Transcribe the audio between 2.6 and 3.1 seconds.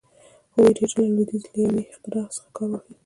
واخیست.